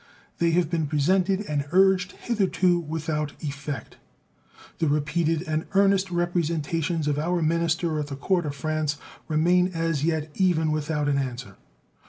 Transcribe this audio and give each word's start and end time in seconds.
They 0.39 0.49
have 0.57 0.67
been 0.67 0.87
presented 0.87 1.41
and 1.41 1.65
urged 1.71 2.13
hither 2.13 2.47
to 2.47 2.79
without 2.79 3.33
effect. 3.43 3.97
The 4.79 4.87
repeated 4.87 5.43
and 5.43 5.67
earnest 5.75 6.09
representations 6.09 7.07
of 7.07 7.19
our 7.19 7.39
minister 7.43 7.99
at 7.99 8.07
the 8.07 8.15
Court 8.15 8.47
of 8.47 8.55
France 8.55 8.97
remain 9.27 9.67
as 9.75 10.03
yet 10.03 10.31
even 10.33 10.71
without 10.71 11.07
an 11.07 11.19
answer. 11.19 11.55